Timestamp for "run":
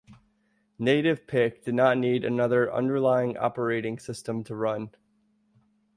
4.55-4.89